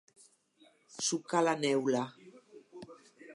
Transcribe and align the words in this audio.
Sucar 1.07 1.43
la 1.49 1.53
neula. 1.65 2.03